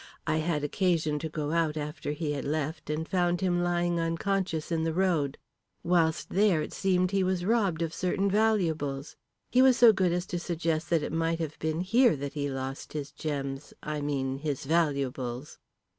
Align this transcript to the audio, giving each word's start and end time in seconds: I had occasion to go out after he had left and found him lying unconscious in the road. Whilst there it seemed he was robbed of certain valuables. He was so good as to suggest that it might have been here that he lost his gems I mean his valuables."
I 0.25 0.37
had 0.37 0.63
occasion 0.63 1.19
to 1.19 1.29
go 1.29 1.51
out 1.51 1.77
after 1.77 2.11
he 2.11 2.31
had 2.31 2.43
left 2.43 2.89
and 2.89 3.07
found 3.07 3.39
him 3.41 3.61
lying 3.61 3.99
unconscious 3.99 4.71
in 4.71 4.83
the 4.83 4.95
road. 4.95 5.37
Whilst 5.83 6.27
there 6.31 6.59
it 6.63 6.73
seemed 6.73 7.11
he 7.11 7.23
was 7.23 7.45
robbed 7.45 7.83
of 7.83 7.93
certain 7.93 8.27
valuables. 8.27 9.15
He 9.51 9.61
was 9.61 9.77
so 9.77 9.93
good 9.93 10.11
as 10.11 10.25
to 10.33 10.39
suggest 10.39 10.89
that 10.89 11.03
it 11.03 11.13
might 11.13 11.37
have 11.37 11.59
been 11.59 11.81
here 11.81 12.15
that 12.15 12.33
he 12.33 12.49
lost 12.49 12.93
his 12.93 13.11
gems 13.11 13.75
I 13.83 14.01
mean 14.01 14.39
his 14.39 14.65
valuables." 14.65 15.59